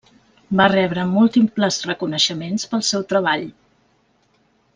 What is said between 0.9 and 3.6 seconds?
múltiples reconeixements pel seu treball.